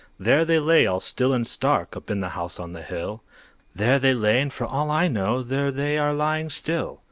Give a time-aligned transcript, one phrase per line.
[0.19, 3.21] There they lay, all still and stark, Up in the house on the hill;
[3.75, 6.99] There they lay, and, for all I know, There they are lying still.